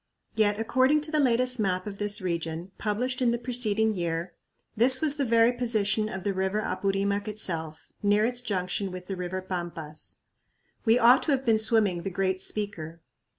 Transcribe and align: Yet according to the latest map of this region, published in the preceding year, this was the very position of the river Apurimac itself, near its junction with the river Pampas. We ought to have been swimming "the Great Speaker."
Yet 0.33 0.59
according 0.59 1.01
to 1.01 1.11
the 1.11 1.19
latest 1.19 1.59
map 1.59 1.85
of 1.85 1.99
this 1.99 2.21
region, 2.21 2.71
published 2.79 3.21
in 3.21 3.29
the 3.29 3.37
preceding 3.37 3.93
year, 3.93 4.33
this 4.75 4.99
was 4.99 5.15
the 5.17 5.25
very 5.25 5.51
position 5.51 6.09
of 6.09 6.23
the 6.23 6.33
river 6.33 6.59
Apurimac 6.59 7.27
itself, 7.27 7.91
near 8.01 8.25
its 8.25 8.41
junction 8.41 8.89
with 8.91 9.05
the 9.05 9.15
river 9.15 9.43
Pampas. 9.43 10.15
We 10.85 10.97
ought 10.97 11.21
to 11.21 11.31
have 11.33 11.45
been 11.45 11.59
swimming 11.59 12.01
"the 12.01 12.09
Great 12.09 12.41
Speaker." 12.41 12.99